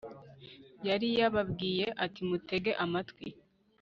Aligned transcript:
yari 0.87 1.07
yababwiye 1.19 1.85
ati 2.05 2.21
mutege 2.29 2.71
amatwi 2.83 3.27